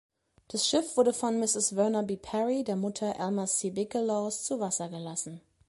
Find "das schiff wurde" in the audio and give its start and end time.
0.47-1.13